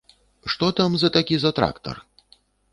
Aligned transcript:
Што 0.53 0.69
там 0.79 0.97
за 1.03 1.11
такі 1.17 1.35
за 1.45 1.53
трактар? 1.61 2.03